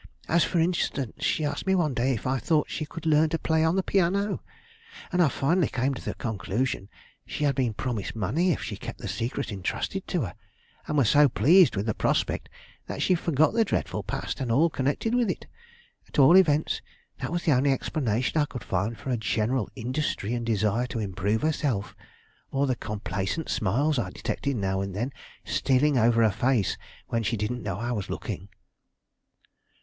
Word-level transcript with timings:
As, 0.27 0.43
for 0.43 0.57
instance, 0.57 1.23
she 1.23 1.45
asked 1.45 1.67
me 1.67 1.75
one 1.75 1.93
day 1.93 2.13
if 2.13 2.25
I 2.25 2.39
thought 2.39 2.71
she 2.71 2.87
could 2.87 3.05
learn 3.05 3.29
to 3.29 3.37
play 3.37 3.63
on 3.63 3.75
the 3.75 3.83
piano. 3.83 4.41
And 5.11 5.21
I 5.21 5.27
finally 5.29 5.67
came 5.67 5.93
to 5.93 6.01
the 6.03 6.15
conclusion 6.15 6.89
she 7.23 7.43
had 7.43 7.53
been 7.53 7.75
promised 7.75 8.15
money 8.15 8.49
if 8.51 8.63
she 8.63 8.77
kept 8.77 8.97
the 8.97 9.07
secret 9.07 9.51
intrusted 9.51 10.07
to 10.07 10.21
her, 10.21 10.33
and 10.87 10.97
was 10.97 11.07
so 11.07 11.29
pleased 11.29 11.75
with 11.75 11.85
the 11.85 11.93
prospect 11.93 12.49
that 12.87 13.03
she 13.03 13.13
forgot 13.13 13.53
the 13.53 13.63
dreadful 13.63 14.01
past, 14.01 14.41
and 14.41 14.51
all 14.51 14.71
connected 14.71 15.13
with 15.13 15.29
it. 15.29 15.45
At 16.07 16.17
all 16.17 16.35
events, 16.35 16.81
that 17.19 17.31
was 17.31 17.43
the 17.43 17.51
only 17.51 17.71
explanation 17.71 18.41
I 18.41 18.45
could 18.45 18.63
find 18.63 18.97
for 18.97 19.11
her 19.11 19.17
general 19.17 19.69
industry 19.75 20.33
and 20.33 20.43
desire 20.43 20.87
to 20.87 20.97
improve 20.99 21.43
herself, 21.43 21.95
or 22.49 22.63
for 22.63 22.65
the 22.65 22.75
complacent 22.75 23.49
smiles 23.49 23.99
I 23.99 24.09
detected 24.09 24.55
now 24.55 24.81
and 24.81 24.95
then 24.95 25.13
stealing 25.45 25.99
over 25.99 26.23
her 26.23 26.31
face 26.31 26.75
when 27.09 27.21
she 27.21 27.37
didn't 27.37 27.61
know 27.61 27.77
I 27.77 27.91
was 27.91 28.09
looking." 28.09 28.49